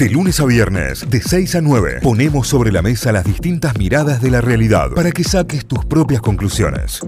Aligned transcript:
De 0.00 0.08
lunes 0.08 0.40
a 0.40 0.46
viernes, 0.46 1.10
de 1.10 1.20
6 1.20 1.56
a 1.56 1.60
9, 1.60 1.98
ponemos 2.02 2.48
sobre 2.48 2.72
la 2.72 2.80
mesa 2.80 3.12
las 3.12 3.22
distintas 3.22 3.76
miradas 3.76 4.22
de 4.22 4.30
la 4.30 4.40
realidad 4.40 4.92
para 4.96 5.12
que 5.12 5.22
saques 5.22 5.66
tus 5.66 5.84
propias 5.84 6.22
conclusiones. 6.22 7.02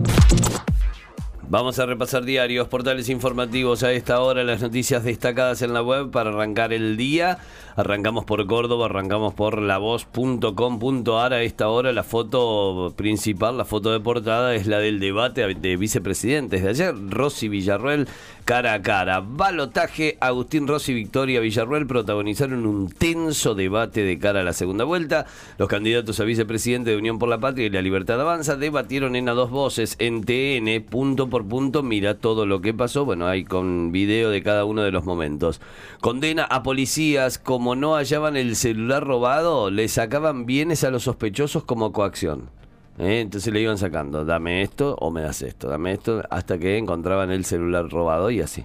Vamos 1.48 1.78
a 1.78 1.86
repasar 1.86 2.22
diarios, 2.24 2.68
portales 2.68 3.08
informativos 3.08 3.82
a 3.82 3.92
esta 3.92 4.20
hora, 4.20 4.44
las 4.44 4.60
noticias 4.60 5.04
destacadas 5.04 5.62
en 5.62 5.72
la 5.72 5.82
web 5.82 6.10
para 6.10 6.28
arrancar 6.28 6.74
el 6.74 6.98
día. 6.98 7.38
Arrancamos 7.74 8.25
por 8.25 8.46
Córdoba, 8.46 8.86
arrancamos 8.86 9.34
por 9.34 9.61
lavoz.com.ar. 9.61 11.32
A 11.32 11.43
esta 11.43 11.68
hora 11.68 11.93
la 11.93 12.02
foto 12.02 12.93
principal, 12.96 13.56
la 13.56 13.64
foto 13.64 13.93
de 13.93 14.00
portada 14.00 14.55
es 14.55 14.66
la 14.66 14.79
del 14.79 15.00
debate 15.00 15.55
de 15.55 15.77
vicepresidentes 15.77 16.62
de 16.62 16.69
ayer. 16.69 16.95
Rossi 17.09 17.48
Villarruel 17.48 18.09
cara 18.45 18.74
a 18.74 18.82
cara. 18.82 19.20
Balotaje, 19.20 20.19
Agustín 20.20 20.66
Rossi, 20.66 20.93
Victoria 20.93 21.41
Villarruel 21.41 21.87
protagonizaron 21.87 22.66
un 22.66 22.91
tenso 22.91 23.55
debate 23.55 24.02
de 24.02 24.18
cara 24.18 24.41
a 24.41 24.45
la 24.45 24.52
segunda 24.52 24.84
vuelta. 24.84 25.27
Los 25.59 25.68
candidatos 25.68 26.20
a 26.20 26.24
vicepresidente 26.24 26.91
de 26.91 26.96
Unión 26.96 27.18
por 27.18 27.29
la 27.29 27.38
Patria 27.38 27.66
y 27.66 27.70
la 27.70 27.82
Libertad 27.82 28.20
Avanza 28.20 28.57
debatieron 28.57 29.16
en 29.16 29.29
a 29.29 29.32
dos 29.32 29.51
voces 29.51 29.96
en 29.98 30.24
TN, 30.24 30.82
punto 30.88 31.29
por 31.29 31.46
punto. 31.46 31.82
Mira 31.82 32.18
todo 32.18 32.46
lo 32.46 32.60
que 32.60 32.74
pasó. 32.74 33.04
Bueno, 33.04 33.27
hay 33.27 33.45
con 33.45 33.93
video 33.93 34.30
de 34.30 34.43
cada 34.43 34.65
uno 34.65 34.82
de 34.82 34.91
los 34.91 35.04
momentos. 35.04 35.60
Condena 36.01 36.45
a 36.45 36.62
policías 36.62 37.38
como 37.62 37.77
no 37.77 37.95
hallaban 37.95 38.37
el 38.37 38.57
celular 38.57 39.07
robado, 39.07 39.71
le 39.71 39.87
sacaban 39.87 40.47
bienes 40.47 40.83
a 40.83 40.91
los 40.91 41.05
sospechosos 41.05 41.62
como 41.62 41.93
coacción. 41.93 42.51
¿eh? 42.98 43.21
Entonces 43.21 43.52
le 43.52 43.61
iban 43.61 43.79
sacando, 43.79 44.25
dame 44.25 44.62
esto 44.62 44.97
o 44.98 45.12
me 45.12 45.23
das 45.23 45.43
esto, 45.43 45.69
dame 45.69 45.93
esto, 45.93 46.25
hasta 46.29 46.59
que 46.59 46.77
encontraban 46.77 47.30
el 47.30 47.45
celular 47.45 47.88
robado 47.88 48.33
y 48.33 48.41
así. 48.41 48.65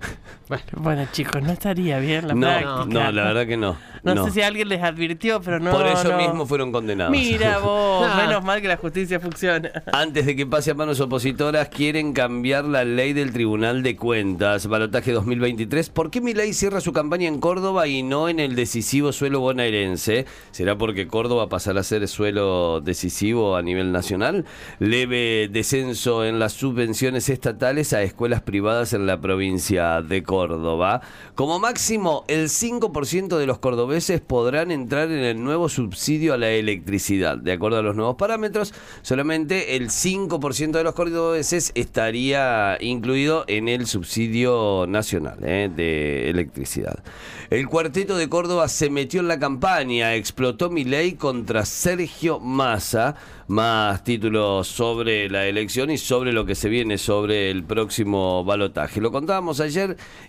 Bueno, 0.48 0.64
bueno, 0.76 1.06
chicos, 1.12 1.42
no 1.42 1.52
estaría 1.52 1.98
bien 1.98 2.26
la 2.26 2.34
no, 2.34 2.46
práctica. 2.46 2.84
No, 2.86 3.12
la 3.12 3.24
verdad 3.24 3.46
que 3.46 3.58
no. 3.58 3.76
No, 4.02 4.24
sé 4.24 4.30
si 4.30 4.40
alguien 4.40 4.68
les 4.68 4.82
advirtió, 4.82 5.42
pero 5.42 5.60
no. 5.60 5.70
Por 5.72 5.86
eso 5.86 6.10
no. 6.10 6.16
mismo 6.16 6.46
fueron 6.46 6.72
condenados. 6.72 7.10
Mira 7.10 7.58
vos, 7.62 8.08
menos 8.16 8.42
mal 8.42 8.62
que 8.62 8.68
la 8.68 8.78
justicia 8.78 9.20
funciona. 9.20 9.70
Antes 9.92 10.24
de 10.24 10.36
que 10.36 10.46
pase 10.46 10.70
a 10.70 10.74
manos 10.74 11.00
opositoras, 11.00 11.68
quieren 11.68 12.14
cambiar 12.14 12.64
la 12.64 12.84
ley 12.84 13.12
del 13.12 13.32
Tribunal 13.32 13.82
de 13.82 13.96
Cuentas. 13.96 14.66
Balotaje 14.68 15.12
2023. 15.12 15.90
¿Por 15.90 16.10
qué 16.10 16.22
mi 16.22 16.32
ley 16.32 16.54
cierra 16.54 16.80
su 16.80 16.94
campaña 16.94 17.28
en 17.28 17.40
Córdoba 17.40 17.86
y 17.86 18.02
no 18.02 18.30
en 18.30 18.40
el 18.40 18.54
decisivo 18.54 19.12
suelo 19.12 19.40
bonaerense? 19.40 20.24
¿Será 20.50 20.78
porque 20.78 21.08
Córdoba 21.08 21.50
pasará 21.50 21.80
a 21.80 21.84
ser 21.84 22.08
suelo 22.08 22.80
decisivo 22.80 23.56
a 23.56 23.62
nivel 23.62 23.92
nacional? 23.92 24.46
Leve 24.78 25.48
descenso 25.50 26.24
en 26.24 26.38
las 26.38 26.54
subvenciones 26.54 27.28
estatales 27.28 27.92
a 27.92 28.02
escuelas 28.02 28.40
privadas 28.40 28.94
en 28.94 29.06
la 29.06 29.20
provincia 29.20 29.87
de 30.02 30.22
Córdoba. 30.22 31.00
Como 31.34 31.58
máximo, 31.58 32.24
el 32.28 32.48
5% 32.48 33.36
de 33.36 33.46
los 33.46 33.58
cordobeses 33.58 34.20
podrán 34.20 34.70
entrar 34.70 35.10
en 35.10 35.24
el 35.24 35.42
nuevo 35.42 35.68
subsidio 35.68 36.34
a 36.34 36.38
la 36.38 36.50
electricidad. 36.50 37.38
De 37.38 37.52
acuerdo 37.52 37.78
a 37.78 37.82
los 37.82 37.96
nuevos 37.96 38.16
parámetros, 38.16 38.74
solamente 39.02 39.76
el 39.76 39.88
5% 39.88 40.72
de 40.72 40.84
los 40.84 40.94
cordobeses 40.94 41.72
estaría 41.74 42.76
incluido 42.80 43.44
en 43.46 43.68
el 43.68 43.86
subsidio 43.86 44.86
nacional 44.88 45.38
eh, 45.42 45.70
de 45.74 46.30
electricidad. 46.30 47.02
El 47.50 47.66
cuarteto 47.66 48.16
de 48.16 48.28
Córdoba 48.28 48.68
se 48.68 48.90
metió 48.90 49.20
en 49.20 49.28
la 49.28 49.38
campaña, 49.38 50.14
explotó 50.14 50.70
mi 50.70 50.84
ley 50.84 51.12
contra 51.12 51.64
Sergio 51.64 52.40
Massa. 52.40 53.16
Más 53.48 54.04
títulos 54.04 54.68
sobre 54.68 55.30
la 55.30 55.46
elección 55.46 55.90
y 55.90 55.96
sobre 55.96 56.34
lo 56.34 56.44
que 56.44 56.54
se 56.54 56.68
viene 56.68 56.98
sobre 56.98 57.50
el 57.50 57.64
próximo 57.64 58.44
balotaje. 58.44 59.00
Lo 59.00 59.10
contábamos 59.10 59.60
ayer 59.60 59.77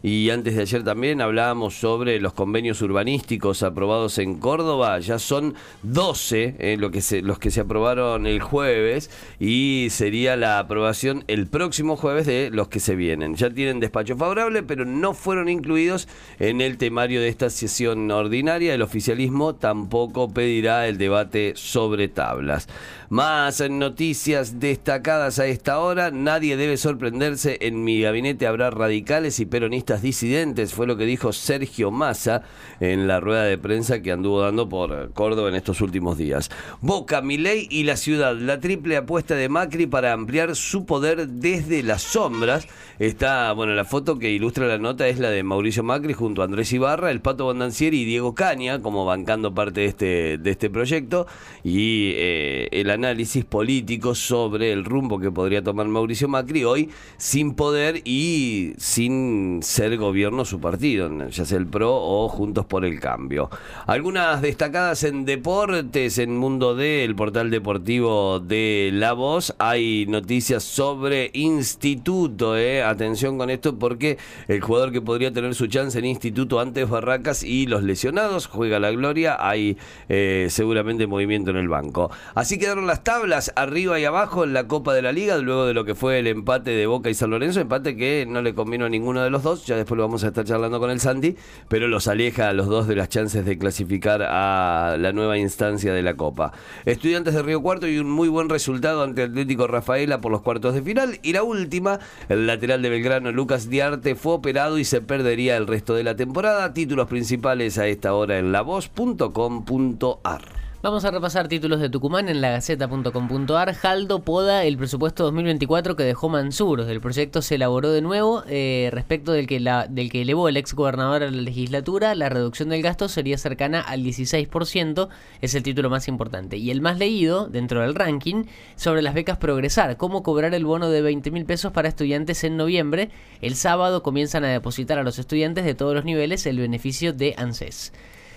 y 0.04 0.30
antes 0.30 0.56
de 0.56 0.62
ayer 0.62 0.84
también 0.84 1.22
hablábamos 1.22 1.76
sobre 1.76 2.20
los 2.20 2.34
convenios 2.34 2.82
urbanísticos 2.82 3.64
aprobados 3.64 4.18
en 4.18 4.40
Córdoba. 4.40 5.00
Ya 5.00 5.20
son 5.20 5.56
12 5.84 6.56
eh, 6.60 6.78
que 6.92 7.02
se, 7.02 7.22
los 7.22 7.40
que 7.40 7.52
se 7.52 7.62
aprobaron 7.62 8.26
el 8.26 8.42
jueves 8.42 9.10
y 9.40 9.88
sería 9.92 10.36
la 10.36 10.60
aprobación 10.60 11.24
el 11.28 11.48
próximo 11.48 11.96
jueves 11.96 12.26
de 12.26 12.50
los 12.52 12.68
que 12.68 12.80
se 12.80 12.96
vienen. 12.96 13.36
Ya 13.36 13.50
tienen 13.50 13.80
despacho 13.80 14.16
favorable, 14.16 14.64
pero 14.64 14.86
no 14.86 15.14
fueron 15.14 15.50
incluidos 15.50 16.08
en 16.40 16.62
el 16.62 16.78
temario 16.78 17.22
de 17.22 17.30
esta 17.30 17.50
sesión 17.50 18.10
ordinaria. 18.12 18.74
El 18.74 18.82
oficialismo 18.82 19.56
tampoco 19.56 20.30
pedirá 20.30 20.88
el 20.88 20.98
debate 20.98 21.54
sobre 21.56 22.08
tablas. 22.08 22.68
Más 23.10 23.68
noticias 23.68 24.60
destacadas 24.60 25.40
a 25.40 25.48
esta 25.48 25.80
hora. 25.80 26.12
Nadie 26.12 26.58
debe 26.58 26.78
sorprenderse. 26.78 27.58
En 27.62 27.84
mi 27.84 28.02
gabinete 28.02 28.46
habrá 28.46 28.70
radicales 28.70 29.39
y 29.40 29.46
peronistas 29.46 30.02
disidentes. 30.02 30.74
Fue 30.74 30.88
lo 30.88 30.98
que 30.98 31.06
dijo 31.06 31.34
Sergio 31.34 31.92
Massa 31.92 32.44
en 32.80 33.08
la 33.08 33.20
rueda 33.20 33.44
de 33.44 33.58
prensa 33.58 34.02
que 34.02 34.12
anduvo 34.12 34.42
dando 34.42 34.70
por 34.70 35.12
Córdoba 35.14 35.50
en 35.50 35.56
estos 35.56 35.82
últimos 35.82 36.18
días. 36.18 36.50
Boca, 36.82 37.22
Milei 37.22 37.68
y 37.70 37.84
la 37.84 37.98
ciudad. 37.98 38.36
La 38.36 38.60
triple 38.60 38.98
apuesta 38.98 39.36
de 39.36 39.50
Macri 39.50 39.88
para 39.88 40.14
ampliar 40.14 40.56
su 40.56 40.86
poder 40.86 41.28
desde 41.28 41.84
las 41.84 42.02
sombras. 42.02 42.68
Está, 43.00 43.54
bueno, 43.54 43.74
la 43.74 43.86
foto 43.86 44.20
que 44.20 44.32
ilustra 44.32 44.68
la 44.68 44.78
nota 44.78 45.08
es 45.08 45.20
la 45.20 45.30
de 45.30 45.44
Mauricio 45.44 45.84
Macri 45.84 46.14
junto 46.14 46.42
a 46.42 46.46
Andrés 46.46 46.74
Ibarra, 46.74 47.12
el 47.12 47.22
Pato 47.22 47.46
Bondancieri 47.46 48.02
y 48.02 48.06
Diego 48.06 48.36
Caña, 48.36 48.82
como 48.82 49.06
bancando 49.06 49.54
parte 49.54 49.82
de 49.82 49.86
este, 49.88 50.38
de 50.38 50.50
este 50.52 50.70
proyecto. 50.70 51.28
Y 51.64 52.12
eh, 52.16 52.68
el 52.72 52.90
análisis 52.90 53.46
político 53.46 54.16
sobre 54.16 54.72
el 54.72 54.86
rumbo 54.86 55.20
que 55.20 55.32
podría 55.32 55.64
tomar 55.64 55.88
Mauricio 55.88 56.28
Macri 56.28 56.64
hoy 56.64 56.90
sin 57.18 57.54
poder 57.54 58.02
y 58.06 58.74
sin 58.78 59.29
ser 59.62 59.98
gobierno 59.98 60.46
su 60.46 60.60
partido, 60.60 61.10
ya 61.30 61.46
sea 61.46 61.58
el 61.58 61.68
PRO 61.68 61.96
o 61.96 62.30
Juntos 62.30 62.66
por 62.66 62.86
el 62.86 63.00
Cambio. 63.00 63.50
Algunas 63.88 64.42
destacadas 64.42 65.04
en 65.04 65.26
deportes, 65.26 66.18
en 66.18 66.38
Mundo 66.38 66.76
D, 66.76 67.04
el 67.04 67.16
portal 67.16 67.50
deportivo 67.50 68.40
de 68.40 68.92
La 68.94 69.14
Voz, 69.14 69.56
hay 69.60 70.06
noticias 70.08 70.64
sobre 70.64 71.32
Instituto, 71.34 72.58
eh. 72.58 72.84
atención 72.84 73.38
con 73.38 73.50
esto 73.50 73.78
porque 73.78 74.18
el 74.48 74.62
jugador 74.62 74.92
que 74.92 75.02
podría 75.02 75.32
tener 75.32 75.56
su 75.56 75.68
chance 75.68 75.98
en 75.98 76.06
Instituto 76.06 76.60
antes 76.60 76.90
Barracas 76.90 77.44
y 77.44 77.66
los 77.66 77.84
lesionados 77.84 78.48
juega 78.48 78.80
la 78.80 78.92
gloria, 78.92 79.38
hay 79.40 79.78
eh, 80.08 80.48
seguramente 80.50 81.08
movimiento 81.08 81.52
en 81.52 81.58
el 81.58 81.70
banco. 81.70 82.12
Así 82.36 82.58
quedaron 82.58 82.88
las 82.88 83.04
tablas 83.04 83.52
arriba 83.56 84.00
y 84.00 84.06
abajo 84.06 84.44
en 84.44 84.54
la 84.54 84.68
Copa 84.68 84.94
de 84.94 85.02
la 85.02 85.12
Liga, 85.12 85.38
luego 85.38 85.66
de 85.66 85.74
lo 85.74 85.86
que 85.86 85.96
fue 85.96 86.20
el 86.20 86.28
empate 86.28 86.72
de 86.72 86.88
Boca 86.88 87.10
y 87.10 87.14
San 87.14 87.30
Lorenzo, 87.30 87.60
empate 87.60 87.96
que 87.96 88.26
no 88.28 88.42
le 88.42 88.54
convino 88.54 88.86
a 88.86 88.90
ninguno 88.90 89.19
de 89.24 89.30
los 89.30 89.44
dos, 89.44 89.66
ya 89.66 89.76
después 89.76 89.98
lo 89.98 90.04
vamos 90.04 90.24
a 90.24 90.28
estar 90.28 90.46
charlando 90.46 90.80
con 90.80 90.90
el 90.90 91.00
Santi, 91.00 91.36
pero 91.68 91.88
los 91.88 92.08
aleja 92.08 92.50
a 92.50 92.54
los 92.54 92.68
dos 92.68 92.88
de 92.88 92.96
las 92.96 93.10
chances 93.10 93.46
de 93.46 93.58
clasificar 93.58 94.24
a 94.24 94.98
la 95.00 95.12
nueva 95.12 95.38
instancia 95.38 95.94
de 95.94 96.02
la 96.02 96.16
Copa. 96.16 96.52
Estudiantes 96.86 97.34
de 97.34 97.42
Río 97.42 97.62
Cuarto 97.62 97.88
y 97.88 98.00
un 98.00 98.10
muy 98.10 98.30
buen 98.30 98.50
resultado 98.50 99.04
ante 99.04 99.24
Atlético 99.24 99.68
Rafaela 99.68 100.22
por 100.22 100.32
los 100.32 100.42
cuartos 100.42 100.74
de 100.74 100.82
final, 100.82 101.20
y 101.22 101.34
la 101.34 101.44
última, 101.44 102.00
el 102.30 102.48
lateral 102.48 102.82
de 102.82 102.90
Belgrano, 102.90 103.32
Lucas 103.32 103.70
Diarte, 103.70 104.16
fue 104.16 104.34
operado 104.34 104.78
y 104.78 104.86
se 104.86 105.02
perdería 105.02 105.58
el 105.58 105.68
resto 105.68 105.96
de 105.96 106.04
la 106.04 106.16
temporada. 106.16 106.74
Títulos 106.74 107.08
principales 107.08 107.78
a 107.78 107.88
esta 107.88 108.14
hora 108.14 108.40
en 108.40 108.52
lavoz.com.ar. 108.52 110.69
Vamos 110.82 111.04
a 111.04 111.12
repasar 111.12 111.50
títulos 111.50 111.82
de 111.82 111.90
Tucumán 111.90 112.30
en 112.30 112.40
lagaceta.com.ar. 112.40 113.74
Jaldo 113.74 114.22
poda 114.22 114.64
el 114.64 114.78
presupuesto 114.78 115.26
2024 115.26 115.98
que 115.98 116.04
dejó 116.04 116.30
Mansur. 116.30 116.80
El 116.80 117.02
proyecto 117.02 117.42
se 117.42 117.56
elaboró 117.56 117.92
de 117.92 118.02
nuevo 118.02 118.44
eh, 118.48 118.88
respecto 118.94 119.34
del 119.34 119.46
que, 119.46 119.60
la, 119.60 119.88
del 119.88 120.10
que 120.10 120.22
elevó 120.22 120.48
el 120.48 120.56
ex 120.56 120.74
gobernador 120.74 121.24
a 121.24 121.32
la 121.32 121.42
legislatura. 121.42 122.16
La 122.16 122.30
reducción 122.30 122.70
del 122.70 122.82
gasto 122.82 123.10
sería 123.10 123.38
cercana 123.38 123.82
al 123.82 124.06
16%. 124.06 125.10
Es 125.42 125.54
el 125.54 125.64
título 125.64 125.90
más 125.90 126.08
importante. 126.08 126.56
Y 126.56 126.72
el 126.72 126.80
más 126.80 126.98
leído 126.98 127.48
dentro 127.48 127.82
del 127.82 127.94
ranking 127.94 128.46
sobre 128.78 129.02
las 129.02 129.14
becas 129.14 129.38
Progresar. 129.38 129.98
Cómo 129.98 130.24
cobrar 130.24 130.54
el 130.54 130.64
bono 130.64 130.90
de 130.90 131.02
20 131.02 131.30
mil 131.32 131.44
pesos 131.44 131.74
para 131.74 131.90
estudiantes 131.90 132.46
en 132.46 132.56
noviembre. 132.56 133.10
El 133.42 133.56
sábado 133.56 134.02
comienzan 134.02 134.46
a 134.46 134.48
depositar 134.48 134.98
a 134.98 135.04
los 135.04 135.20
estudiantes 135.20 135.66
de 135.66 135.76
todos 135.76 135.94
los 135.94 136.06
niveles 136.06 136.46
el 136.46 136.58
beneficio 136.58 137.12
de 137.12 137.36
ANSES. 137.36 137.92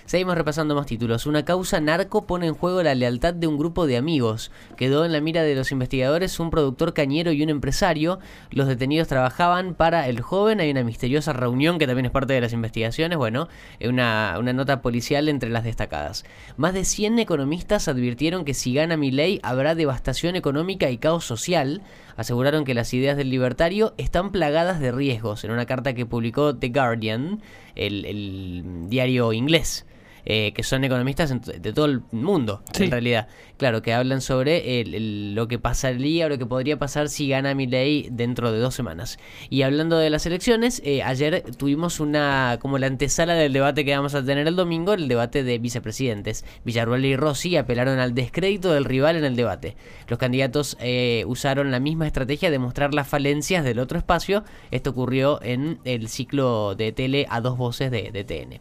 Seguimos 0.05 0.35
repasando 0.35 0.75
más 0.75 0.85
títulos. 0.85 1.25
Una 1.25 1.45
causa 1.45 1.79
narco 1.79 2.27
pone 2.27 2.47
en 2.47 2.53
juego 2.53 2.83
la 2.83 2.93
lealtad 2.93 3.33
de 3.33 3.47
un 3.47 3.57
grupo 3.57 3.87
de 3.87 3.95
amigos. 3.95 4.51
Quedó 4.75 5.05
en 5.05 5.13
la 5.13 5.21
mira 5.21 5.43
de 5.43 5.55
los 5.55 5.71
investigadores 5.71 6.39
un 6.41 6.49
productor 6.49 6.93
cañero 6.93 7.31
y 7.31 7.41
un 7.41 7.49
empresario. 7.49 8.19
Los 8.51 8.67
detenidos 8.67 9.07
trabajaban 9.07 9.75
para 9.75 10.09
el 10.09 10.19
joven. 10.19 10.59
Hay 10.59 10.69
una 10.69 10.83
misteriosa 10.83 11.31
reunión 11.31 11.79
que 11.79 11.87
también 11.87 12.05
es 12.05 12.11
parte 12.11 12.33
de 12.33 12.41
las 12.41 12.51
investigaciones. 12.51 13.17
Bueno, 13.17 13.47
una, 13.81 14.35
una 14.37 14.51
nota 14.51 14.81
policial 14.81 15.29
entre 15.29 15.49
las 15.49 15.63
destacadas. 15.63 16.25
Más 16.57 16.73
de 16.73 16.83
100 16.83 17.19
economistas 17.19 17.87
advirtieron 17.87 18.43
que 18.43 18.53
si 18.53 18.73
gana 18.73 18.97
mi 18.97 19.09
ley 19.09 19.39
habrá 19.41 19.73
devastación 19.73 20.35
económica 20.35 20.89
y 20.89 20.97
caos 20.97 21.23
social. 21.23 21.81
Aseguraron 22.17 22.65
que 22.65 22.73
las 22.73 22.93
ideas 22.93 23.15
del 23.15 23.29
libertario 23.29 23.93
están 23.97 24.31
plagadas 24.31 24.81
de 24.81 24.91
riesgos 24.91 25.45
en 25.45 25.51
una 25.51 25.65
carta 25.65 25.93
que 25.93 26.05
publicó 26.05 26.55
The 26.55 26.69
Guardian, 26.69 27.41
el, 27.75 28.05
el 28.05 28.89
diario 28.89 29.31
inglés. 29.31 29.85
Eh, 30.25 30.53
que 30.55 30.63
son 30.63 30.83
economistas 30.83 31.33
de 31.41 31.73
todo 31.73 31.85
el 31.85 32.01
mundo, 32.11 32.63
Sí. 32.73 32.85
en 32.85 32.91
realidad. 32.91 33.27
Claro, 33.57 33.81
que 33.81 33.93
hablan 33.93 34.21
sobre 34.21 34.81
el- 34.81 34.93
el- 34.95 35.35
lo 35.35 35.47
que 35.47 35.59
pasaría 35.59 36.25
o 36.25 36.29
lo 36.29 36.37
que 36.37 36.45
podría 36.45 36.77
pasar 36.77 37.09
si 37.09 37.27
gana 37.29 37.53
Milei 37.53 38.07
dentro 38.11 38.51
de 38.51 38.59
dos 38.59 38.73
semanas. 38.75 39.17
Y 39.49 39.61
hablando 39.61 39.97
de 39.97 40.09
las 40.09 40.25
elecciones, 40.25 40.81
eh, 40.85 41.03
ayer 41.03 41.43
tuvimos 41.57 41.99
una 41.99 42.57
como 42.61 42.77
la 42.77 42.87
antesala 42.87 43.35
del 43.35 43.53
debate 43.53 43.85
que 43.85 43.95
vamos 43.95 44.15
a 44.15 44.23
tener 44.25 44.47
el 44.47 44.55
domingo, 44.55 44.93
el 44.93 45.07
debate 45.07 45.43
de 45.43 45.59
vicepresidentes. 45.59 46.45
Villarruel 46.65 47.05
y 47.05 47.15
Rossi 47.15 47.55
apelaron 47.57 47.99
al 47.99 48.13
descrédito 48.15 48.73
del 48.73 48.85
rival 48.85 49.15
en 49.17 49.25
el 49.25 49.35
debate. 49.35 49.75
Los 50.07 50.19
candidatos 50.19 50.77
eh, 50.79 51.23
usaron 51.27 51.71
la 51.71 51.79
misma 51.79 52.07
estrategia 52.07 52.49
de 52.51 52.59
mostrar 52.59 52.93
las 52.93 53.07
falencias 53.07 53.63
del 53.63 53.79
otro 53.79 53.97
espacio. 53.97 54.43
Esto 54.71 54.89
ocurrió 54.91 55.41
en 55.43 55.79
el 55.85 56.07
ciclo 56.09 56.75
de 56.75 56.91
tele 56.91 57.25
a 57.29 57.41
dos 57.41 57.57
voces 57.57 57.91
de, 57.91 58.11
de 58.11 58.23
TN. 58.23 58.59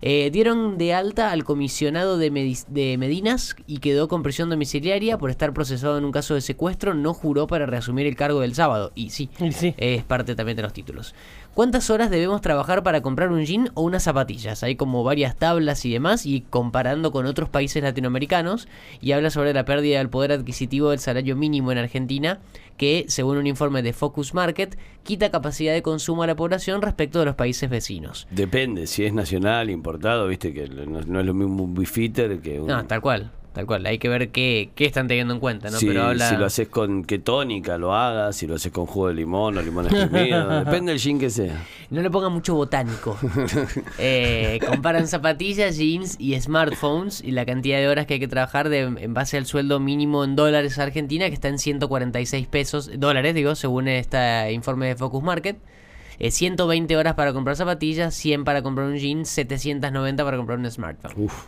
Eh, 0.00 0.30
dieron 0.32 0.78
de 0.78 0.94
alta 0.94 1.32
al 1.32 1.44
comisionado 1.44 2.18
de, 2.18 2.30
Medi- 2.32 2.64
de 2.68 2.96
Medinas 2.98 3.56
y 3.66 3.78
quedó 3.78 4.08
con 4.08 4.22
prisión 4.22 4.48
domiciliaria 4.50 5.18
por 5.18 5.30
estar 5.30 5.52
procesado 5.52 5.98
en 5.98 6.04
un 6.04 6.12
caso 6.12 6.34
de 6.34 6.40
secuestro. 6.40 6.94
No 6.94 7.14
juró 7.14 7.46
para 7.46 7.66
reasumir 7.66 8.06
el 8.06 8.16
cargo 8.16 8.40
del 8.40 8.54
sábado. 8.54 8.92
Y 8.94 9.10
sí, 9.10 9.28
Y 9.40 9.52
sí. 9.52 9.74
es 9.76 10.04
parte 10.04 10.34
también 10.34 10.56
de 10.56 10.62
los 10.62 10.72
títulos. 10.72 11.14
¿Cuántas 11.58 11.90
horas 11.90 12.08
debemos 12.08 12.40
trabajar 12.40 12.84
para 12.84 13.00
comprar 13.00 13.32
un 13.32 13.44
jean 13.44 13.72
o 13.74 13.82
unas 13.82 14.04
zapatillas? 14.04 14.62
Hay 14.62 14.76
como 14.76 15.02
varias 15.02 15.34
tablas 15.34 15.84
y 15.84 15.92
demás 15.92 16.24
y 16.24 16.42
comparando 16.42 17.10
con 17.10 17.26
otros 17.26 17.48
países 17.48 17.82
latinoamericanos 17.82 18.68
y 19.00 19.10
habla 19.10 19.30
sobre 19.30 19.52
la 19.52 19.64
pérdida 19.64 19.98
del 19.98 20.08
poder 20.08 20.30
adquisitivo 20.30 20.90
del 20.90 21.00
salario 21.00 21.34
mínimo 21.34 21.72
en 21.72 21.78
Argentina 21.78 22.38
que, 22.76 23.06
según 23.08 23.38
un 23.38 23.48
informe 23.48 23.82
de 23.82 23.92
Focus 23.92 24.34
Market, 24.34 24.78
quita 25.02 25.32
capacidad 25.32 25.72
de 25.72 25.82
consumo 25.82 26.22
a 26.22 26.28
la 26.28 26.36
población 26.36 26.80
respecto 26.80 27.18
de 27.18 27.24
los 27.24 27.34
países 27.34 27.68
vecinos. 27.68 28.28
Depende, 28.30 28.86
si 28.86 29.04
es 29.04 29.12
nacional, 29.12 29.68
importado, 29.68 30.28
viste 30.28 30.54
que 30.54 30.68
no, 30.68 31.00
no 31.00 31.18
es 31.18 31.26
lo 31.26 31.34
mismo 31.34 31.64
un 31.64 31.74
bifitter 31.74 32.38
que 32.38 32.60
un... 32.60 32.68
No, 32.68 32.86
tal 32.86 33.00
cual, 33.00 33.32
tal 33.52 33.66
cual. 33.66 33.86
Hay 33.86 33.98
que 33.98 34.08
ver 34.08 34.30
qué, 34.30 34.70
qué 34.74 34.84
están 34.84 35.08
teniendo 35.08 35.34
en 35.34 35.40
cuenta, 35.40 35.70
¿no? 35.70 35.78
si, 35.78 35.86
Pero 35.86 36.04
habla... 36.04 36.28
si 36.28 36.36
lo 36.36 36.46
haces 36.46 36.68
con 36.68 37.04
qué 37.04 37.18
tónica 37.18 37.78
lo 37.78 37.94
hagas, 37.94 38.36
si 38.36 38.46
lo 38.46 38.54
haces 38.54 38.72
con 38.72 38.86
jugo 38.86 39.08
de 39.08 39.14
limón 39.14 39.56
o 39.56 39.62
limón 39.62 39.86
exprimido, 39.86 40.48
depende 40.64 40.92
del 40.92 41.00
gin 41.00 41.18
que 41.18 41.30
sea. 41.30 41.64
No 41.90 42.02
le 42.02 42.10
pongan 42.10 42.32
mucho 42.32 42.54
botánico. 42.54 43.16
Eh, 44.00 44.60
comparan 44.66 45.08
zapatillas, 45.08 45.76
jeans 45.76 46.16
y 46.18 46.38
smartphones 46.40 47.22
y 47.22 47.32
la 47.32 47.44
cantidad 47.44 47.78
de 47.78 47.88
horas 47.88 48.06
que 48.06 48.14
hay 48.14 48.20
que 48.20 48.28
trabajar 48.28 48.68
de, 48.68 48.80
en 48.80 49.14
base 49.14 49.36
al 49.36 49.46
sueldo 49.46 49.80
mínimo 49.80 50.24
en 50.24 50.36
dólares 50.36 50.78
Argentina, 50.78 51.28
que 51.28 51.34
está 51.34 51.48
en 51.48 51.58
146 51.58 52.46
pesos, 52.46 52.90
dólares, 52.96 53.34
digo, 53.34 53.54
según 53.54 53.88
este 53.88 54.52
informe 54.52 54.86
de 54.86 54.96
Focus 54.96 55.22
Market. 55.22 55.58
Eh, 56.18 56.30
120 56.30 56.96
horas 56.96 57.14
para 57.14 57.32
comprar 57.32 57.56
zapatillas, 57.56 58.14
100 58.14 58.44
para 58.44 58.62
comprar 58.62 58.88
un 58.88 58.96
jean, 58.96 59.24
790 59.24 60.24
para 60.24 60.36
comprar 60.36 60.58
un 60.58 60.70
smartphone. 60.70 61.12
Uf. 61.16 61.44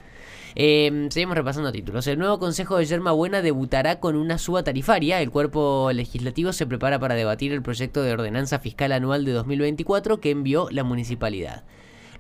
Eh, 0.56 1.08
seguimos 1.11 1.37
repasando 1.37 1.73
títulos. 1.73 2.06
El 2.06 2.19
nuevo 2.19 2.38
Consejo 2.38 2.76
de 2.76 2.85
Yerma 2.85 3.12
Buena 3.12 3.43
debutará 3.43 4.00
con 4.00 4.17
una 4.17 4.38
suba 4.38 4.64
tarifaria. 4.64 5.20
El 5.20 5.31
cuerpo 5.31 5.91
legislativo 5.93 6.52
se 6.52 6.67
prepara 6.67 6.99
para 6.99 7.14
debatir 7.14 7.52
el 7.52 7.62
proyecto 7.62 8.02
de 8.02 8.12
ordenanza 8.12 8.58
fiscal 8.58 8.93
anual 8.93 9.25
de 9.25 9.32
2024 9.32 10.20
que 10.20 10.31
envió 10.31 10.69
la 10.70 10.85
municipalidad. 10.85 11.64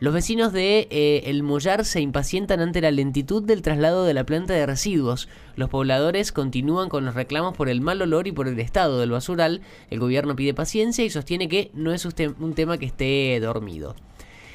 Los 0.00 0.14
vecinos 0.14 0.54
de 0.54 0.88
eh, 0.90 1.24
El 1.26 1.42
Mollar 1.42 1.84
se 1.84 2.00
impacientan 2.00 2.60
ante 2.60 2.80
la 2.80 2.90
lentitud 2.90 3.42
del 3.42 3.60
traslado 3.60 4.06
de 4.06 4.14
la 4.14 4.24
planta 4.24 4.54
de 4.54 4.64
residuos. 4.64 5.28
Los 5.56 5.68
pobladores 5.68 6.32
continúan 6.32 6.88
con 6.88 7.04
los 7.04 7.14
reclamos 7.14 7.54
por 7.54 7.68
el 7.68 7.82
mal 7.82 8.00
olor 8.00 8.26
y 8.26 8.32
por 8.32 8.48
el 8.48 8.58
estado 8.60 8.98
del 8.98 9.10
basural. 9.10 9.60
El 9.90 10.00
gobierno 10.00 10.36
pide 10.36 10.54
paciencia 10.54 11.04
y 11.04 11.10
sostiene 11.10 11.50
que 11.50 11.70
no 11.74 11.92
es 11.92 12.06
un 12.06 12.54
tema 12.54 12.78
que 12.78 12.86
esté 12.86 13.38
dormido. 13.40 13.94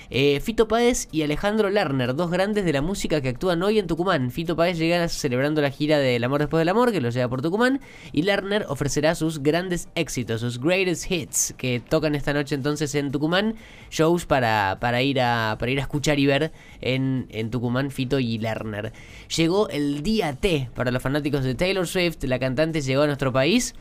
Eh, 0.10 0.40
Fito 0.40 0.68
Páez 0.68 1.08
y 1.12 1.24
Alejandro 1.24 1.70
Lerner, 1.70 2.16
dos 2.16 2.30
grandes 2.30 2.66
de 2.66 2.74
la 2.74 2.82
música 2.82 3.22
que 3.22 3.30
actúan 3.30 3.64
hoy 3.64 3.80
en 3.80 3.88
Tucumán. 3.88 4.32
Fito 4.32 4.56
Páez 4.56 4.78
llega 4.78 5.08
celebrando 5.08 5.62
la 5.62 5.72
gira 5.72 5.98
de 5.98 6.16
El 6.16 6.24
Amor 6.24 6.42
Después 6.42 6.62
del 6.62 6.70
Amor, 6.70 6.92
que 6.92 7.02
lo 7.02 7.10
lleva 7.10 7.28
por 7.28 7.42
Tucumán, 7.42 7.82
y 8.12 8.22
Lerner 8.22 8.66
ofrecerá 8.70 9.16
sus 9.16 9.42
grandes 9.42 9.90
éxitos, 9.96 10.42
sus 10.42 10.60
greatest 10.60 11.10
hits, 11.10 11.54
que 11.58 11.80
tocan 11.80 12.16
esta 12.16 12.34
noche 12.34 12.56
entonces 12.56 12.94
en 12.96 13.12
Tucumán. 13.12 13.56
Shows 13.90 14.26
para, 14.26 14.78
para, 14.80 15.02
ir, 15.02 15.20
a, 15.22 15.56
para 15.60 15.72
ir 15.72 15.80
a 15.80 15.82
escuchar 15.82 16.20
y 16.20 16.26
ver 16.26 16.52
en, 16.82 17.28
en 17.30 17.50
Tucumán, 17.50 17.92
Fito 17.92 18.20
y 18.20 18.38
Lerner. 18.38 18.94
Llegó 19.36 19.70
el 19.70 20.04
día 20.04 20.34
T 20.34 20.70
para 20.76 20.92
los 20.92 21.02
fanáticos 21.02 21.44
de 21.44 21.56
Taylor 21.56 21.88
Swift. 21.88 22.24
La 22.24 22.40
cantante 22.40 22.82
llegó 22.82 23.04
a 23.04 23.08
nuestro 23.08 23.32
país 23.34 23.74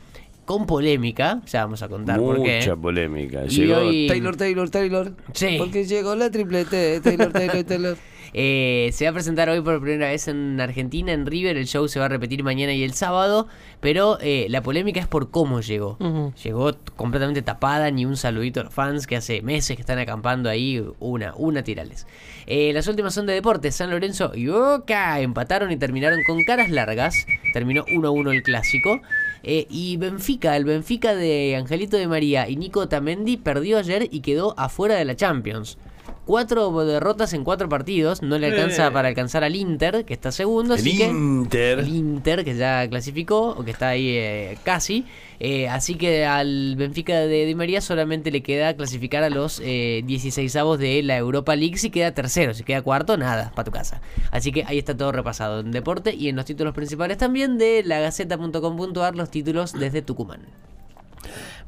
con 0.45 0.65
polémica, 0.67 1.41
ya 1.47 1.63
vamos 1.65 1.81
a 1.83 1.89
contar 1.89 2.19
por 2.19 2.41
qué. 2.43 2.57
Mucha 2.59 2.75
polémica. 2.75 3.45
Y 3.45 3.49
Llegó 3.49 3.77
hoy- 3.77 4.07
Taylor, 4.07 4.35
Taylor, 4.35 4.69
Taylor. 4.69 5.13
Sí. 5.33 5.55
Porque 5.57 5.85
llegó 5.85 6.15
la 6.15 6.29
triplete, 6.29 7.01
Taylor, 7.01 7.31
Taylor, 7.31 7.63
Taylor. 7.67 7.97
Eh, 8.37 8.89
se 8.91 9.05
va 9.05 9.11
a 9.11 9.13
presentar 9.13 9.47
hoy 9.47 9.61
por 9.61 9.79
primera 9.79 10.09
vez 10.09 10.27
en 10.27 10.59
Argentina, 10.59 11.13
en 11.13 11.25
River. 11.25 11.55
El 11.55 11.67
show 11.67 11.87
se 11.87 11.99
va 11.99 12.05
a 12.05 12.09
repetir 12.09 12.43
mañana 12.43 12.73
y 12.73 12.83
el 12.83 12.93
sábado. 12.93 13.47
Pero 13.79 14.17
eh, 14.19 14.47
la 14.49 14.61
polémica 14.61 14.99
es 14.99 15.07
por 15.07 15.31
cómo 15.31 15.61
llegó. 15.61 15.97
Llegó 16.43 16.73
t- 16.73 16.91
completamente 16.97 17.41
tapada, 17.43 17.91
ni 17.91 18.05
un 18.05 18.17
saludito 18.17 18.59
a 18.59 18.63
los 18.63 18.73
fans 18.73 19.07
que 19.07 19.15
hace 19.15 19.41
meses 19.41 19.77
que 19.77 19.81
están 19.83 19.99
acampando 19.99 20.49
ahí. 20.49 20.83
Una, 20.99 21.33
una 21.37 21.63
tirales. 21.63 22.07
Eh, 22.45 22.71
las 22.73 22.87
últimas 22.89 23.13
son 23.13 23.25
de 23.25 23.33
deportes. 23.33 23.73
San 23.75 23.89
Lorenzo 23.89 24.31
y 24.35 24.47
Boca 24.47 25.19
empataron 25.21 25.71
y 25.71 25.77
terminaron 25.77 26.19
con 26.27 26.43
caras 26.43 26.69
largas. 26.69 27.15
Terminó 27.53 27.85
1-1 27.85 28.31
el 28.33 28.43
clásico. 28.43 28.99
Eh, 29.47 29.67
y 29.69 29.97
Benfica, 29.97 30.57
el 30.57 30.65
Benfica 30.65 31.13
de 31.13 31.55
Angelito 31.55 31.97
de 31.97 32.07
María 32.07 32.49
y 32.49 32.55
Nico 32.55 32.89
Tamendi 32.89 33.37
perdió 33.37 33.77
ayer 33.77 34.07
y 34.09 34.21
quedó 34.21 34.55
afuera 34.57 34.95
de 34.95 35.05
la 35.05 35.15
Champions. 35.15 35.77
Cuatro 36.25 36.83
derrotas 36.85 37.33
en 37.33 37.43
cuatro 37.43 37.69
partidos. 37.69 38.21
No 38.23 38.39
le 38.39 38.47
alcanza 38.47 38.87
Eh. 38.87 38.91
para 38.91 39.09
alcanzar 39.09 39.43
al 39.43 39.55
Inter, 39.55 40.05
que 40.05 40.13
está 40.15 40.31
segundo. 40.31 40.73
El 40.73 40.79
así 40.79 40.97
que- 40.97 41.05
Inter. 41.05 41.79
el 41.79 41.87
Inter, 41.95 42.43
que 42.43 42.55
ya 42.55 42.87
clasificó, 42.89 43.49
o 43.51 43.63
que 43.63 43.69
está 43.71 43.89
ahí 43.89 44.07
eh, 44.09 44.57
casi. 44.63 45.05
Eh, 45.39 45.67
así 45.67 45.95
que 45.95 46.25
al 46.25 46.75
Benfica 46.77 47.19
de 47.19 47.45
Di 47.45 47.53
María 47.55 47.79
solamente 47.81 48.31
le 48.31 48.41
queda 48.41 48.73
clasificar 48.75 49.21
a 49.23 49.29
los 49.29 49.61
eh, 49.63 50.01
16 50.05 50.55
avos 50.55 50.79
de 50.79 51.03
la 51.03 51.17
Europa 51.17 51.55
League. 51.55 51.77
Si 51.77 51.89
queda 51.91 52.11
tercero, 52.13 52.53
si 52.55 52.63
queda 52.63 52.81
cuarto, 52.81 53.17
nada, 53.17 53.51
para 53.53 53.65
tu 53.65 53.71
casa. 53.71 54.01
Así 54.31 54.51
que 54.51 54.63
ahí 54.65 54.79
está 54.79 54.97
todo 54.97 55.11
repasado 55.11 55.59
en 55.59 55.71
deporte 55.71 56.15
y 56.15 56.29
en 56.29 56.37
los 56.37 56.45
títulos 56.45 56.73
principales 56.73 57.17
también 57.17 57.57
de 57.59 57.83
lagaceta.com.ar, 57.83 59.15
los 59.15 59.29
títulos 59.29 59.73
desde 59.73 60.01
Tucumán. 60.01 60.39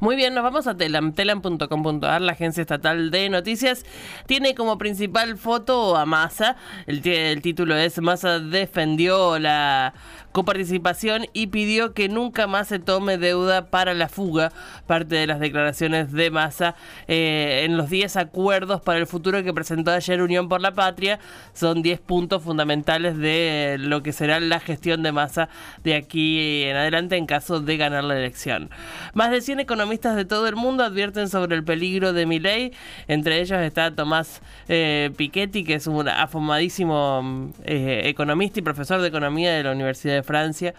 Muy 0.00 0.14
bien, 0.14 0.32
nos 0.32 0.44
vamos 0.44 0.68
a 0.68 0.76
telam, 0.76 1.12
telam.com.ar, 1.12 2.20
la 2.20 2.30
agencia 2.30 2.60
estatal 2.60 3.10
de 3.10 3.28
noticias. 3.30 3.84
Tiene 4.26 4.54
como 4.54 4.78
principal 4.78 5.36
foto 5.36 5.96
a 5.96 6.06
Massa. 6.06 6.56
El, 6.86 7.04
el 7.04 7.42
título 7.42 7.74
es 7.74 8.00
Massa 8.00 8.38
defendió 8.38 9.40
la 9.40 9.94
coparticipación 10.30 11.26
y 11.32 11.48
pidió 11.48 11.94
que 11.94 12.08
nunca 12.08 12.46
más 12.46 12.68
se 12.68 12.78
tome 12.78 13.18
deuda 13.18 13.70
para 13.70 13.92
la 13.92 14.08
fuga. 14.08 14.52
Parte 14.86 15.16
de 15.16 15.26
las 15.26 15.40
declaraciones 15.40 16.12
de 16.12 16.30
Massa 16.30 16.76
eh, 17.08 17.62
en 17.64 17.76
los 17.76 17.90
10 17.90 18.16
acuerdos 18.18 18.80
para 18.80 19.00
el 19.00 19.08
futuro 19.08 19.42
que 19.42 19.52
presentó 19.52 19.90
ayer 19.90 20.22
Unión 20.22 20.48
por 20.48 20.60
la 20.60 20.74
Patria. 20.74 21.18
Son 21.54 21.82
10 21.82 21.98
puntos 21.98 22.44
fundamentales 22.44 23.18
de 23.18 23.78
lo 23.80 24.04
que 24.04 24.12
será 24.12 24.38
la 24.38 24.60
gestión 24.60 25.02
de 25.02 25.10
Massa 25.10 25.48
de 25.82 25.96
aquí 25.96 26.62
en 26.62 26.76
adelante 26.76 27.16
en 27.16 27.26
caso 27.26 27.58
de 27.60 27.76
ganar 27.76 28.04
la 28.04 28.16
elección. 28.16 28.70
Más 29.14 29.32
de 29.32 29.40
100 29.40 29.58
economistas 29.58 29.87
de 29.88 30.24
todo 30.24 30.46
el 30.48 30.56
mundo 30.56 30.84
advierten 30.84 31.28
sobre 31.28 31.56
el 31.56 31.64
peligro 31.64 32.12
de 32.12 32.26
Milei. 32.26 32.72
Entre 33.06 33.40
ellos 33.40 33.58
está 33.60 33.94
Tomás 33.94 34.42
eh, 34.68 35.10
Piketty, 35.16 35.64
que 35.64 35.74
es 35.74 35.86
un 35.86 36.08
afumadísimo 36.08 37.22
mm, 37.22 37.50
eh, 37.64 38.02
economista 38.04 38.60
y 38.60 38.62
profesor 38.62 39.00
de 39.00 39.08
economía 39.08 39.54
de 39.54 39.62
la 39.62 39.72
Universidad 39.72 40.14
de 40.14 40.22
Francia. 40.22 40.74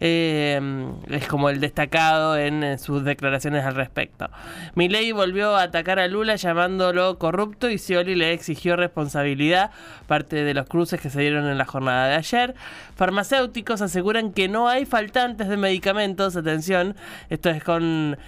Eh, 0.00 0.60
es 1.08 1.26
como 1.26 1.50
el 1.50 1.60
destacado 1.60 2.36
en, 2.36 2.78
sus 2.78 3.04
declaraciones 3.04 3.64
al 3.64 3.74
respecto. 3.74 4.28
Milei 4.74 5.12
volvió 5.12 5.56
a 5.56 5.62
atacar 5.62 5.98
a 5.98 6.08
Lula 6.08 6.36
llamándolo 6.36 7.18
corrupto 7.18 7.68
y 7.70 7.78
Scioli 7.78 8.14
le 8.14 8.32
exigió 8.32 8.76
responsabilidad, 8.76 9.70
parte 10.06 10.42
de 10.44 10.54
los 10.54 10.66
cruces 10.66 11.00
que 11.00 11.10
se 11.10 11.20
dieron 11.20 11.46
en 11.46 11.58
la 11.58 11.66
jornada 11.66 12.08
de 12.08 12.14
ayer. 12.14 12.54
Farmacéuticos 12.96 13.82
aseguran 13.82 14.32
que 14.32 14.48
no 14.48 14.68
hay 14.68 14.86
faltantes 14.86 15.48
de 15.48 15.56
medicamentos, 15.56 16.36
atención, 16.36 16.96
esto 17.28 17.50
es 17.50 17.62
con 17.62 18.18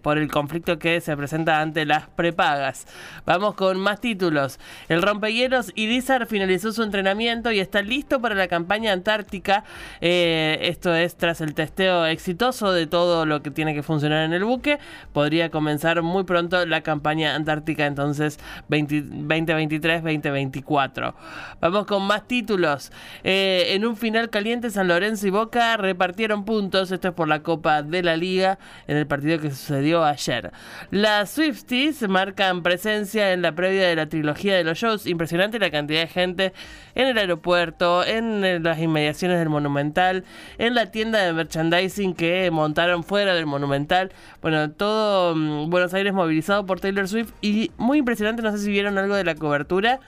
por 0.00 0.16
el 0.16 0.30
conflicto 0.30 0.78
que 0.78 1.00
se 1.00 1.14
presenta 1.16 1.60
ante 1.60 1.84
las 1.84 2.08
prepagas. 2.08 2.86
Vamos 3.26 3.54
con 3.54 3.78
más 3.78 4.00
títulos. 4.00 4.58
El 4.88 5.02
rompehielos 5.02 5.72
Irizar 5.74 6.26
finalizó 6.26 6.72
su 6.72 6.82
entrenamiento 6.82 7.52
y 7.52 7.60
está 7.60 7.82
listo 7.82 8.20
para 8.20 8.34
la 8.34 8.48
campaña 8.48 8.92
antártica. 8.92 9.64
Eh, 10.00 10.58
esto 10.62 10.91
Es 10.94 11.16
tras 11.16 11.40
el 11.40 11.54
testeo 11.54 12.06
exitoso 12.06 12.72
de 12.72 12.86
todo 12.86 13.26
lo 13.26 13.42
que 13.42 13.50
tiene 13.50 13.74
que 13.74 13.82
funcionar 13.82 14.24
en 14.24 14.32
el 14.32 14.44
buque. 14.44 14.78
Podría 15.12 15.50
comenzar 15.50 16.02
muy 16.02 16.22
pronto 16.24 16.64
la 16.66 16.82
campaña 16.82 17.34
antártica, 17.34 17.86
entonces 17.86 18.38
2023-2024. 18.70 21.14
Vamos 21.60 21.86
con 21.86 22.04
más 22.04 22.28
títulos. 22.28 22.92
Eh, 23.24 23.68
en 23.70 23.86
un 23.86 23.96
final 23.96 24.30
caliente, 24.30 24.70
San 24.70 24.88
Lorenzo 24.88 25.26
y 25.26 25.30
Boca 25.30 25.76
repartieron 25.76 26.44
puntos. 26.44 26.90
Esto 26.90 27.08
es 27.08 27.14
por 27.14 27.28
la 27.28 27.42
Copa 27.42 27.82
de 27.82 28.02
la 28.02 28.16
Liga 28.16 28.58
en 28.86 28.96
el 28.96 29.06
partido 29.06 29.38
que 29.38 29.50
sucedió 29.50 30.04
ayer. 30.04 30.52
Las 30.90 31.30
Swifties 31.30 32.08
marcan 32.08 32.62
presencia 32.62 33.32
en 33.32 33.42
la 33.42 33.54
previa 33.54 33.88
de 33.88 33.96
la 33.96 34.08
trilogía 34.08 34.56
de 34.56 34.64
los 34.64 34.78
shows. 34.78 35.06
Impresionante 35.06 35.58
la 35.58 35.70
cantidad 35.70 36.00
de 36.00 36.08
gente 36.08 36.52
en 36.94 37.06
el 37.06 37.18
aeropuerto, 37.18 38.04
en 38.04 38.62
las 38.62 38.78
inmediaciones 38.78 39.38
del 39.38 39.48
Monumental, 39.48 40.24
en 40.58 40.74
la 40.74 40.81
tienda 40.90 41.20
de 41.20 41.32
merchandising 41.32 42.14
que 42.14 42.50
montaron 42.50 43.04
fuera 43.04 43.34
del 43.34 43.46
Monumental. 43.46 44.12
Bueno, 44.40 44.70
todo 44.70 45.34
mm, 45.34 45.70
Buenos 45.70 45.94
Aires 45.94 46.12
movilizado 46.12 46.66
por 46.66 46.80
Taylor 46.80 47.08
Swift 47.08 47.32
y 47.40 47.70
muy 47.76 47.98
impresionante, 47.98 48.42
no 48.42 48.52
sé 48.52 48.58
si 48.58 48.70
vieron 48.70 48.98
algo 48.98 49.14
de 49.14 49.24
la 49.24 49.34
cobertura, 49.34 50.00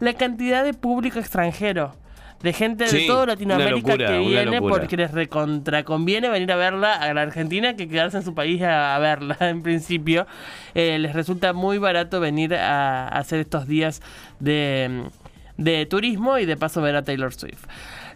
la 0.00 0.14
cantidad 0.14 0.64
de 0.64 0.74
público 0.74 1.18
extranjero. 1.18 1.94
De 2.42 2.52
gente 2.52 2.84
de 2.84 3.06
toda 3.06 3.24
Latinoamérica 3.24 3.92
locura, 3.92 4.08
que 4.08 4.18
viene 4.18 4.60
porque 4.60 4.98
les 4.98 5.10
recontra 5.10 5.84
conviene 5.84 6.28
venir 6.28 6.52
a 6.52 6.56
verla 6.56 6.92
a 6.92 7.14
la 7.14 7.22
Argentina 7.22 7.76
que 7.76 7.88
quedarse 7.88 8.18
en 8.18 8.24
su 8.24 8.34
país 8.34 8.60
a, 8.60 8.94
a 8.94 8.98
verla 8.98 9.36
en 9.48 9.62
principio. 9.62 10.26
Eh, 10.74 10.98
les 10.98 11.14
resulta 11.14 11.54
muy 11.54 11.78
barato 11.78 12.20
venir 12.20 12.54
a, 12.54 13.08
a 13.08 13.18
hacer 13.18 13.40
estos 13.40 13.66
días 13.66 14.02
de, 14.38 15.08
de 15.56 15.86
turismo 15.86 16.38
y 16.38 16.46
de 16.46 16.56
paso 16.56 16.82
ver 16.82 16.96
a 16.96 17.02
Taylor 17.02 17.32
Swift. 17.32 17.66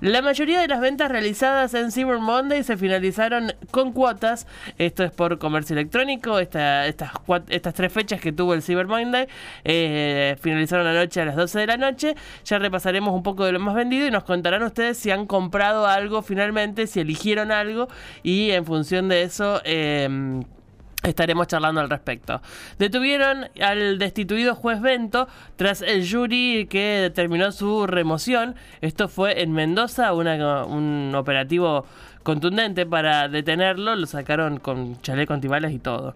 La 0.01 0.23
mayoría 0.23 0.63
de 0.63 0.69
las 0.69 0.81
ventas 0.81 1.11
realizadas 1.11 1.75
en 1.75 1.93
Cyber 1.93 2.21
Monday 2.21 2.65
se 2.65 2.79
finalizaron 2.79 3.53
con 3.71 3.93
cuotas. 3.93 4.47
Esto 4.79 5.05
es 5.05 5.11
por 5.11 5.39
comercio 5.39 5.75
electrónico. 5.75 6.39
Estas 6.39 7.75
tres 7.75 7.93
fechas 7.93 8.19
que 8.19 8.33
tuvo 8.33 8.55
el 8.55 8.63
Cyber 8.63 8.87
Monday 8.87 9.27
eh, 9.63 10.37
finalizaron 10.41 10.87
anoche 10.87 11.21
a 11.21 11.27
las 11.27 11.37
12 11.37 11.59
de 11.59 11.67
la 11.67 11.77
noche. 11.77 12.15
Ya 12.47 12.59
repasaremos 12.59 13.13
un 13.13 13.23
poco 13.23 13.45
de 13.45 13.53
lo 13.53 13.61
más 13.61 13.75
vendido 13.75 14.07
y 14.07 14.11
nos 14.11 14.25
contarán 14.25 14.63
ustedes 14.63 14.97
si 14.97 15.11
han 15.11 15.27
comprado 15.27 15.87
algo 15.87 16.23
finalmente, 16.23 16.87
si 16.87 17.01
eligieron 17.01 17.53
algo 17.53 17.89
y 18.23 18.53
en 18.53 18.65
función 18.65 19.09
de 19.09 19.23
eso... 19.23 19.61
em, 19.65 20.45
Estaremos 21.03 21.47
charlando 21.47 21.81
al 21.81 21.89
respecto. 21.89 22.43
Detuvieron 22.79 23.49
al 23.61 23.99
destituido 23.99 24.55
juez 24.55 24.83
Bento 24.83 25.29
tras 25.57 25.81
el 25.81 26.07
jury 26.07 26.67
que 26.69 27.01
determinó 27.01 27.53
su 27.53 27.87
remoción. 27.87 28.55
Esto 28.83 29.09
fue 29.09 29.41
en 29.41 29.53
Mendoza, 29.53 30.13
una- 30.13 30.65
un 30.67 31.15
operativo 31.15 31.87
contundente 32.23 32.87
para 32.87 33.29
detenerlo. 33.29 33.97
Lo 33.97 34.07
sacaron 34.07 34.59
con 34.59 35.01
chaleco 35.03 35.35
antibalas 35.35 35.73
y 35.73 35.79
todo. 35.79 36.15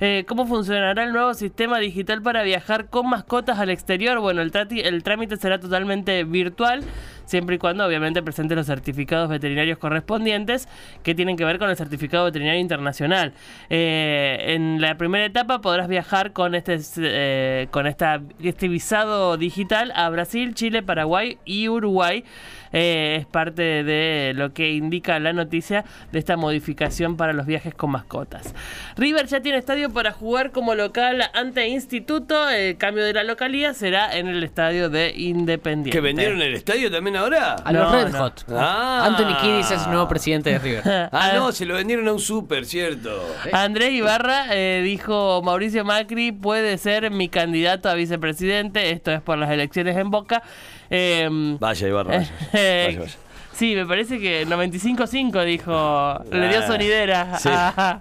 Eh, 0.00 0.24
¿Cómo 0.28 0.46
funcionará 0.46 1.02
el 1.02 1.12
nuevo 1.12 1.34
sistema 1.34 1.78
digital 1.78 2.22
para 2.22 2.42
viajar 2.44 2.86
con 2.86 3.08
mascotas 3.08 3.58
al 3.58 3.70
exterior? 3.70 4.20
Bueno, 4.20 4.42
el, 4.42 4.52
el 4.70 5.02
trámite 5.02 5.36
será 5.36 5.58
totalmente 5.58 6.22
virtual, 6.22 6.84
siempre 7.24 7.56
y 7.56 7.58
cuando 7.58 7.84
obviamente 7.84 8.22
presente 8.22 8.54
los 8.54 8.66
certificados 8.66 9.28
veterinarios 9.28 9.78
correspondientes 9.78 10.68
que 11.02 11.16
tienen 11.16 11.36
que 11.36 11.44
ver 11.44 11.58
con 11.58 11.68
el 11.68 11.76
certificado 11.76 12.26
veterinario 12.26 12.60
internacional. 12.60 13.32
Eh, 13.70 14.54
en 14.54 14.80
la 14.80 14.96
primera 14.96 15.24
etapa 15.24 15.60
podrás 15.60 15.88
viajar 15.88 16.32
con 16.32 16.54
este, 16.54 16.78
eh, 16.98 17.66
con 17.72 17.88
esta, 17.88 18.20
este 18.40 18.68
visado 18.68 19.36
digital 19.36 19.92
a 19.96 20.08
Brasil, 20.10 20.54
Chile, 20.54 20.82
Paraguay 20.82 21.38
y 21.44 21.68
Uruguay. 21.68 22.24
Es 22.70 23.24
parte 23.26 23.82
de 23.82 24.32
lo 24.34 24.52
que 24.52 24.72
indica 24.72 25.18
la 25.18 25.32
noticia 25.32 25.47
de 25.48 26.18
esta 26.18 26.36
modificación 26.36 27.16
para 27.16 27.32
los 27.32 27.46
viajes 27.46 27.74
con 27.74 27.90
mascotas. 27.90 28.54
River 28.96 29.26
ya 29.26 29.40
tiene 29.40 29.58
estadio 29.58 29.90
para 29.90 30.12
jugar 30.12 30.52
como 30.52 30.74
local 30.74 31.22
ante 31.34 31.66
Instituto. 31.68 32.48
El 32.48 32.76
cambio 32.76 33.04
de 33.04 33.12
la 33.14 33.24
localía 33.24 33.74
será 33.74 34.14
en 34.16 34.28
el 34.28 34.42
estadio 34.44 34.90
de 34.90 35.12
Independiente. 35.16 35.90
¿Que 35.90 36.00
vendieron 36.00 36.40
el 36.42 36.54
estadio 36.54 36.90
también 36.90 37.16
ahora? 37.16 37.54
A 37.54 37.72
los 37.72 37.90
No, 37.90 37.92
Red 37.92 38.12
no. 38.12 38.18
Hot. 38.18 38.44
Ah. 38.50 39.04
Anthony 39.06 39.40
Kiddis 39.40 39.70
es 39.70 39.82
el 39.84 39.90
nuevo 39.90 40.06
presidente 40.08 40.50
de 40.50 40.58
River. 40.58 40.82
Ah, 41.12 41.32
no, 41.34 41.52
se 41.52 41.64
lo 41.64 41.74
vendieron 41.74 42.06
a 42.08 42.12
un 42.12 42.20
super, 42.20 42.64
¿cierto? 42.66 43.24
Andrés 43.52 43.92
Ibarra 43.92 44.46
eh, 44.50 44.82
dijo 44.84 45.40
Mauricio 45.42 45.84
Macri 45.84 46.32
puede 46.32 46.76
ser 46.78 47.10
mi 47.10 47.28
candidato 47.28 47.88
a 47.88 47.94
vicepresidente. 47.94 48.90
Esto 48.90 49.10
es 49.12 49.20
por 49.22 49.38
las 49.38 49.50
elecciones 49.50 49.96
en 49.96 50.10
Boca. 50.10 50.42
Em, 50.90 51.58
Vaya, 51.58 51.88
Ibarra, 51.88 52.16
vaya. 52.18 52.30
Eh, 52.52 52.84
Vaya, 52.88 53.00
vaya. 53.00 53.16
Sí, 53.58 53.74
me 53.74 53.84
parece 53.86 54.20
que 54.20 54.46
95-5 54.46 55.44
dijo. 55.44 56.22
Le 56.30 56.48
dio 56.48 56.60
Ah, 56.60 56.66
sonidera. 56.68 57.38
sí. 57.40 57.48
a- 57.52 58.00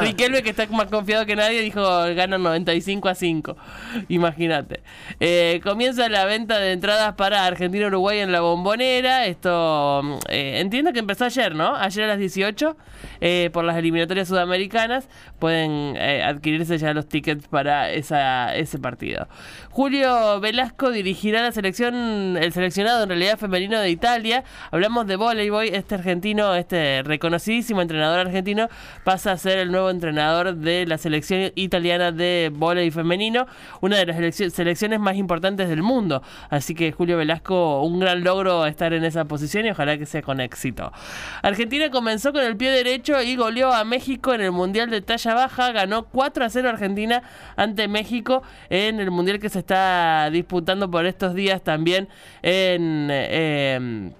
Riquelme, 0.00 0.42
que 0.42 0.50
está 0.50 0.66
más 0.66 0.88
confiado 0.88 1.24
que 1.24 1.34
nadie, 1.34 1.62
dijo 1.62 1.80
gana 2.14 2.36
95 2.36 3.08
a 3.08 3.14
5. 3.14 3.56
Imagínate. 4.08 4.82
Eh, 5.20 5.60
comienza 5.64 6.06
la 6.10 6.26
venta 6.26 6.58
de 6.58 6.72
entradas 6.72 7.14
para 7.14 7.46
Argentina-Uruguay 7.46 8.18
en 8.18 8.30
la 8.30 8.42
bombonera. 8.42 9.24
Esto 9.24 10.02
mm, 10.04 10.12
eh, 10.28 10.60
entiendo 10.60 10.92
que 10.92 10.98
empezó 10.98 11.24
ayer, 11.24 11.54
¿no? 11.54 11.74
Ayer 11.74 12.04
a 12.04 12.08
las 12.08 12.18
18 12.18 12.76
eh, 13.22 13.48
por 13.54 13.64
las 13.64 13.78
eliminatorias 13.78 14.28
sudamericanas. 14.28 15.08
Pueden 15.38 15.96
adquirirse 15.96 16.76
ya 16.76 16.92
los 16.92 17.08
tickets 17.08 17.48
para 17.48 17.90
esa, 17.90 18.54
ese 18.54 18.78
partido. 18.78 19.28
Julio 19.70 20.40
Velasco 20.40 20.90
dirigirá 20.90 21.40
la 21.40 21.52
selección, 21.52 22.36
el 22.36 22.52
seleccionado 22.52 23.04
en 23.04 23.08
realidad 23.08 23.38
femenino 23.38 23.80
de 23.80 23.88
Italia. 23.88 24.41
Hablamos 24.70 25.06
de 25.06 25.16
voleibol. 25.16 25.64
Este 25.64 25.94
argentino, 25.94 26.54
este 26.54 27.02
reconocidísimo 27.04 27.82
entrenador 27.82 28.20
argentino, 28.20 28.68
pasa 29.04 29.32
a 29.32 29.36
ser 29.36 29.58
el 29.58 29.70
nuevo 29.70 29.90
entrenador 29.90 30.54
de 30.56 30.86
la 30.86 30.98
selección 30.98 31.52
italiana 31.54 32.12
de 32.12 32.50
voleibol 32.52 32.92
femenino, 32.92 33.46
una 33.80 33.96
de 33.98 34.06
las 34.06 34.16
eleccio- 34.18 34.50
selecciones 34.50 34.98
más 35.00 35.16
importantes 35.16 35.68
del 35.68 35.82
mundo. 35.82 36.22
Así 36.50 36.74
que 36.74 36.92
Julio 36.92 37.16
Velasco, 37.16 37.82
un 37.82 38.00
gran 38.00 38.24
logro 38.24 38.66
estar 38.66 38.92
en 38.92 39.04
esa 39.04 39.24
posición 39.26 39.66
y 39.66 39.70
ojalá 39.70 39.98
que 39.98 40.06
sea 40.06 40.22
con 40.22 40.40
éxito. 40.40 40.92
Argentina 41.42 41.90
comenzó 41.90 42.32
con 42.32 42.42
el 42.42 42.56
pie 42.56 42.70
derecho 42.70 43.20
y 43.22 43.36
goleó 43.36 43.72
a 43.72 43.84
México 43.84 44.34
en 44.34 44.40
el 44.40 44.52
Mundial 44.52 44.90
de 44.90 45.00
talla 45.02 45.34
baja. 45.34 45.72
Ganó 45.72 46.04
4 46.04 46.44
a 46.44 46.48
0 46.50 46.68
Argentina 46.68 47.22
ante 47.56 47.88
México 47.88 48.42
en 48.70 49.00
el 49.00 49.10
Mundial 49.10 49.38
que 49.38 49.48
se 49.48 49.58
está 49.60 50.28
disputando 50.30 50.90
por 50.90 51.06
estos 51.06 51.34
días 51.34 51.62
también 51.62 52.08
en... 52.42 53.08
eh, 53.10 54.10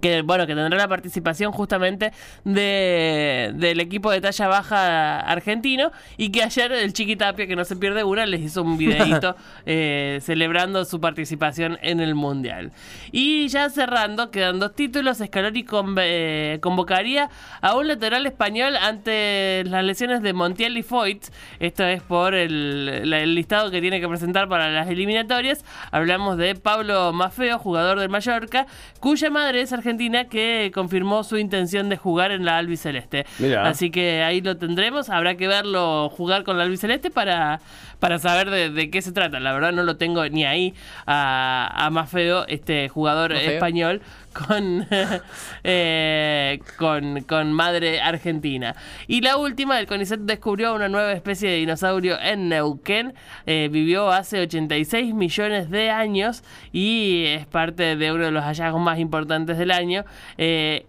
que 0.00 0.20
bueno 0.22 0.46
que 0.46 0.54
tendrá 0.54 0.78
la 0.78 0.88
participación 0.88 1.52
justamente 1.52 2.12
de, 2.44 3.52
del 3.54 3.80
equipo 3.80 4.10
de 4.10 4.20
talla 4.20 4.48
baja 4.48 5.20
argentino 5.20 5.90
y 6.16 6.30
que 6.30 6.42
ayer 6.42 6.70
el 6.72 6.92
Chiqui 6.92 7.16
Tapia 7.16 7.46
que 7.46 7.56
no 7.56 7.64
se 7.64 7.76
pierde 7.76 8.04
una 8.04 8.26
les 8.26 8.40
hizo 8.42 8.62
un 8.62 8.76
videito 8.76 9.36
eh, 9.66 10.18
celebrando 10.22 10.84
su 10.84 11.00
participación 11.00 11.78
en 11.82 12.00
el 12.00 12.14
mundial. 12.14 12.72
Y 13.12 13.48
ya 13.48 13.70
cerrando 13.70 14.30
quedan 14.30 14.60
dos 14.60 14.74
títulos 14.74 15.18
Scaloni 15.18 15.64
con- 15.64 15.96
eh, 15.98 16.58
convocaría 16.60 17.30
a 17.62 17.74
un 17.76 17.88
lateral 17.88 18.26
español 18.26 18.76
ante 18.76 19.62
las 19.66 19.82
lesiones 19.84 20.22
de 20.22 20.32
Montiel 20.32 20.76
y 20.76 20.82
Foyt. 20.82 21.24
Esto 21.58 21.84
es 21.84 22.02
por 22.02 22.34
el, 22.34 23.08
la- 23.08 23.20
el 23.20 23.34
listado 23.34 23.70
que 23.70 23.80
tiene 23.80 24.00
que 24.00 24.08
presentar 24.08 24.48
para 24.48 24.70
las 24.70 24.88
eliminatorias. 24.88 25.64
Hablamos 25.90 26.36
de 26.36 26.54
Pablo 26.54 27.12
Mafeo 27.12 27.58
jugador 27.58 27.98
del 27.98 28.08
Mallorca 28.10 28.66
cuya 29.00 29.30
madre 29.30 29.62
es 29.62 29.69
argentina 29.76 30.24
que 30.24 30.70
confirmó 30.74 31.24
su 31.24 31.36
intención 31.38 31.88
de 31.88 31.96
jugar 31.96 32.30
en 32.30 32.44
la 32.44 32.58
albiceleste. 32.58 33.26
Mirá. 33.38 33.66
Así 33.68 33.90
que 33.90 34.22
ahí 34.22 34.40
lo 34.40 34.56
tendremos. 34.56 35.10
Habrá 35.10 35.36
que 35.36 35.48
verlo 35.48 36.08
jugar 36.10 36.44
con 36.44 36.56
la 36.58 36.64
albiceleste 36.64 37.10
para, 37.10 37.60
para 37.98 38.18
saber 38.18 38.50
de, 38.50 38.70
de 38.70 38.90
qué 38.90 39.02
se 39.02 39.12
trata. 39.12 39.40
La 39.40 39.52
verdad 39.52 39.72
no 39.72 39.82
lo 39.82 39.96
tengo 39.96 40.26
ni 40.28 40.44
ahí 40.44 40.74
a, 41.06 41.70
a 41.86 41.90
Mafeo, 41.90 42.46
este 42.46 42.88
jugador 42.88 43.32
Mafeo. 43.32 43.50
español 43.50 44.00
con, 44.32 44.86
eh, 45.64 46.60
con, 46.78 47.22
con 47.22 47.52
madre 47.52 48.00
argentina. 48.00 48.74
Y 49.06 49.20
la 49.20 49.36
última, 49.36 49.78
el 49.78 49.86
CONICET 49.86 50.20
descubrió 50.20 50.74
una 50.74 50.88
nueva 50.88 51.12
especie 51.12 51.50
de 51.50 51.56
dinosaurio 51.56 52.18
en 52.20 52.48
Neuquén. 52.48 53.14
Eh, 53.46 53.68
vivió 53.70 54.10
hace 54.10 54.40
86 54.40 55.14
millones 55.14 55.70
de 55.70 55.90
años 55.90 56.42
y 56.72 57.24
es 57.26 57.46
parte 57.46 57.96
de 57.96 58.12
uno 58.12 58.24
de 58.24 58.30
los 58.30 58.44
hallazgos 58.44 58.80
más 58.80 58.98
importantes 58.98 59.58
del 59.58 59.70
año. 59.70 60.04
Eh, 60.38 60.86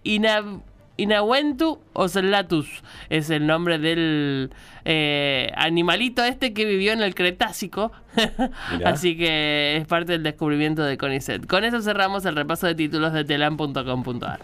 Ina- 1.02 1.16
Inawentu 1.22 1.80
ocellatus 1.92 2.66
es 3.10 3.30
el 3.30 3.46
nombre 3.46 3.78
del 3.78 4.50
eh, 4.84 5.50
animalito 5.56 6.24
este 6.24 6.52
que 6.52 6.64
vivió 6.64 6.92
en 6.92 7.02
el 7.02 7.14
Cretácico. 7.14 7.92
Así 8.84 9.16
que 9.16 9.76
es 9.76 9.86
parte 9.86 10.12
del 10.12 10.22
descubrimiento 10.22 10.82
de 10.82 10.96
CONICET. 10.98 11.46
Con 11.46 11.64
eso 11.64 11.80
cerramos 11.82 12.24
el 12.24 12.36
repaso 12.36 12.66
de 12.66 12.74
títulos 12.74 13.12
de 13.12 13.24
telam.com.ar. 13.24 14.40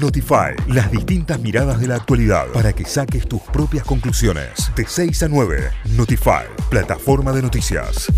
Notify, 0.00 0.54
las 0.68 0.90
distintas 0.90 1.38
miradas 1.40 1.78
de 1.80 1.86
la 1.88 1.96
actualidad 1.96 2.46
para 2.54 2.72
que 2.72 2.84
saques 2.84 3.28
tus 3.28 3.42
propias 3.42 3.84
conclusiones. 3.84 4.70
De 4.74 4.86
6 4.86 5.22
a 5.24 5.28
9, 5.28 5.70
Notify, 5.96 6.44
plataforma 6.70 7.32
de 7.32 7.42
noticias. 7.42 8.10